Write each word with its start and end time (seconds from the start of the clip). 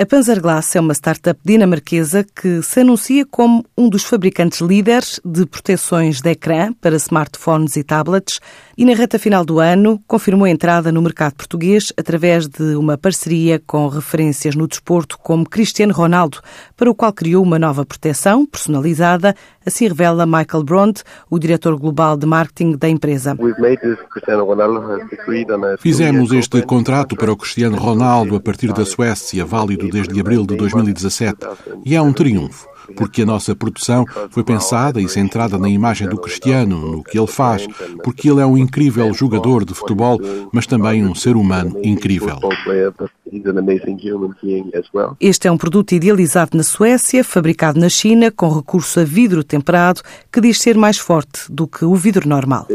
A 0.00 0.06
Panzerglass 0.06 0.74
é 0.76 0.80
uma 0.80 0.94
startup 0.94 1.38
dinamarquesa 1.44 2.24
que 2.24 2.62
se 2.62 2.80
anuncia 2.80 3.26
como 3.26 3.62
um 3.76 3.86
dos 3.86 4.02
fabricantes 4.02 4.62
líderes 4.62 5.20
de 5.22 5.44
proteções 5.44 6.22
de 6.22 6.30
ecrã 6.30 6.72
para 6.72 6.96
smartphones 6.96 7.76
e 7.76 7.84
tablets 7.84 8.40
e 8.78 8.86
na 8.86 8.94
reta 8.94 9.18
final 9.18 9.44
do 9.44 9.60
ano 9.60 10.02
confirmou 10.08 10.46
a 10.46 10.50
entrada 10.50 10.90
no 10.90 11.02
mercado 11.02 11.34
português 11.34 11.92
através 11.98 12.48
de 12.48 12.76
uma 12.76 12.96
parceria 12.96 13.60
com 13.66 13.88
referências 13.88 14.56
no 14.56 14.66
desporto 14.66 15.18
como 15.18 15.46
Cristiano 15.46 15.92
Ronaldo, 15.92 16.40
para 16.78 16.90
o 16.90 16.94
qual 16.94 17.12
criou 17.12 17.44
uma 17.44 17.58
nova 17.58 17.84
proteção 17.84 18.46
personalizada, 18.46 19.36
assim 19.64 19.88
revela 19.88 20.26
Michael 20.26 20.64
Bront, 20.64 21.02
o 21.28 21.38
diretor 21.38 21.76
global 21.78 22.16
de 22.16 22.26
marketing 22.26 22.76
da 22.76 22.88
empresa. 22.88 23.36
Fizemos 25.78 26.32
este 26.32 26.62
contrato 26.62 27.16
para 27.16 27.32
o 27.32 27.36
Cristiano 27.36 27.76
Ronaldo 27.76 28.36
a 28.36 28.40
partir 28.40 28.72
da 28.72 28.84
Suécia, 28.84 29.44
válido 29.44 29.88
desde 29.88 30.18
abril 30.20 30.46
de 30.46 30.56
2017. 30.56 31.38
E 31.84 31.94
é 31.94 32.02
um 32.02 32.12
triunfo, 32.12 32.66
porque 32.96 33.22
a 33.22 33.26
nossa 33.26 33.54
produção 33.54 34.04
foi 34.30 34.44
pensada 34.44 35.00
e 35.00 35.08
centrada 35.08 35.58
na 35.58 35.68
imagem 35.68 36.08
do 36.08 36.18
Cristiano, 36.18 36.78
no 36.78 37.04
que 37.04 37.18
ele 37.18 37.26
faz, 37.26 37.66
porque 38.02 38.30
ele 38.30 38.40
é 38.40 38.46
um 38.46 38.56
incrível 38.56 39.12
jogador 39.12 39.64
de 39.64 39.74
futebol, 39.74 40.18
mas 40.52 40.66
também 40.66 41.04
um 41.04 41.14
ser 41.14 41.36
humano 41.36 41.78
incrível. 41.82 42.38
Este 45.20 45.48
é 45.48 45.52
um 45.52 45.58
produto 45.58 45.92
idealizado 45.92 46.56
na 46.56 46.62
Suécia, 46.62 47.22
fabricado 47.22 47.78
na 47.78 47.88
China, 47.88 48.30
com 48.30 48.48
recurso 48.48 49.00
a 49.00 49.04
vidro 49.04 49.44
temperado, 49.44 50.02
que 50.32 50.40
diz 50.40 50.60
ser 50.60 50.76
mais 50.76 50.98
forte 50.98 51.50
do 51.50 51.66
que 51.66 51.84
o 51.84 51.94
vidro 51.94 52.28
normal. 52.28 52.66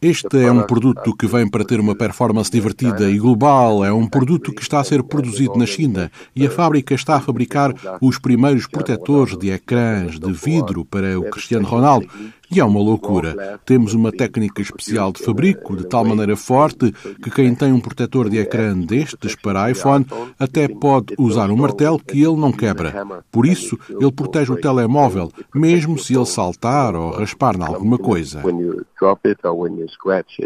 Este 0.00 0.44
é 0.44 0.50
um 0.50 0.62
produto 0.62 1.14
que 1.16 1.26
vem 1.26 1.48
para 1.48 1.64
ter 1.64 1.80
uma 1.80 1.94
performance 1.94 2.50
divertida 2.50 3.10
e 3.10 3.18
global. 3.18 3.84
É 3.84 3.92
um 3.92 4.06
produto 4.06 4.52
que 4.52 4.62
está 4.62 4.80
a 4.80 4.84
ser 4.84 5.02
produzido 5.02 5.56
na 5.56 5.66
China 5.66 6.10
e 6.34 6.46
a 6.46 6.50
fábrica 6.50 6.94
está 6.94 7.16
a 7.16 7.20
fabricar 7.20 7.74
os 8.00 8.18
primeiros 8.18 8.66
protetores 8.66 9.36
de 9.36 9.50
ecrãs 9.50 10.18
de 10.18 10.32
vidro 10.32 10.84
para 10.84 11.18
o 11.18 11.30
Cristiano 11.30 11.66
Ronaldo. 11.66 12.08
E 12.52 12.58
é 12.58 12.64
uma 12.64 12.80
loucura. 12.80 13.60
Temos 13.64 13.94
uma 13.94 14.10
técnica 14.10 14.60
especial 14.60 15.12
de 15.12 15.22
fabrico, 15.22 15.76
de 15.76 15.86
tal 15.86 16.04
maneira 16.04 16.36
forte 16.36 16.90
que 17.22 17.30
quem 17.30 17.54
tem 17.54 17.72
um 17.72 17.80
protetor 17.80 18.28
de 18.28 18.38
ecrã 18.38 18.76
destes 18.76 19.36
para 19.36 19.70
iPhone 19.70 20.04
até 20.38 20.66
pode 20.66 21.14
usar 21.16 21.48
um 21.50 21.56
martelo 21.56 21.98
que 21.98 22.20
ele 22.20 22.36
não 22.36 22.50
quebra. 22.50 23.06
Por 23.30 23.46
isso, 23.46 23.78
ele 23.88 24.10
protege 24.10 24.52
o 24.52 24.60
telemóvel, 24.60 25.30
mesmo 25.54 25.96
se 25.96 26.16
ele 26.16 26.26
saltar 26.26 26.96
ou 26.96 27.12
raspar 27.12 27.54
em 27.56 27.62
alguma 27.62 27.98
coisa. 27.98 28.42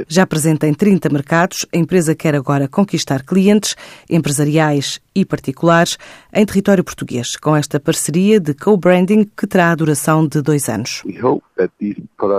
Já 0.08 0.26
presente 0.26 0.66
em 0.66 0.74
30 0.74 1.08
mercados, 1.08 1.66
a 1.72 1.78
empresa 1.78 2.14
quer 2.14 2.34
agora 2.34 2.68
conquistar 2.68 3.22
clientes 3.22 3.74
empresariais 4.10 5.00
e 5.14 5.24
particulares 5.24 5.96
em 6.32 6.44
território 6.44 6.82
português, 6.82 7.36
com 7.36 7.54
esta 7.54 7.78
parceria 7.78 8.40
de 8.40 8.54
co-branding 8.54 9.24
que 9.36 9.46
terá 9.46 9.70
a 9.70 9.74
duração 9.74 10.26
de 10.26 10.42
dois 10.42 10.68
anos. 10.68 11.02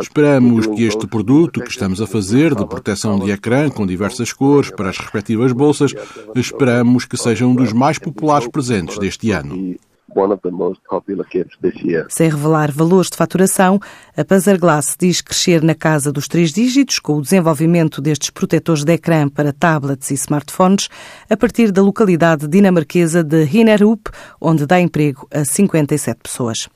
Esperamos 0.01 0.67
que 0.67 0.83
este 0.83 1.07
produto 1.07 1.61
que 1.61 1.69
estamos 1.69 2.01
a 2.01 2.07
fazer 2.07 2.53
de 2.53 2.65
proteção 2.67 3.19
de 3.19 3.31
ecrã 3.31 3.69
com 3.69 3.85
diversas 3.85 4.33
cores 4.33 4.69
para 4.71 4.89
as 4.89 4.97
respectivas 4.97 5.51
bolsas, 5.51 5.93
esperamos 6.35 7.05
que 7.05 7.17
seja 7.17 7.45
um 7.45 7.55
dos 7.55 7.71
mais 7.71 7.97
populares 7.97 8.47
presentes 8.47 8.97
deste 8.97 9.31
ano. 9.31 9.75
Sem 12.09 12.29
revelar 12.29 12.71
valores 12.71 13.09
de 13.09 13.17
faturação, 13.17 13.79
a 14.15 14.23
Panzerglass 14.23 14.95
diz 14.97 15.19
crescer 15.19 15.61
na 15.61 15.75
casa 15.75 16.09
dos 16.09 16.27
três 16.27 16.53
dígitos 16.53 16.99
com 16.99 17.17
o 17.17 17.21
desenvolvimento 17.21 18.01
destes 18.01 18.29
protetores 18.29 18.85
de 18.85 18.93
ecrã 18.93 19.27
para 19.27 19.51
tablets 19.51 20.11
e 20.11 20.13
smartphones 20.13 20.87
a 21.29 21.35
partir 21.35 21.69
da 21.69 21.81
localidade 21.81 22.47
dinamarquesa 22.47 23.21
de 23.21 23.43
Hinnerup, 23.43 24.09
onde 24.39 24.65
dá 24.65 24.79
emprego 24.79 25.27
a 25.33 25.43
57 25.43 26.19
pessoas. 26.23 26.69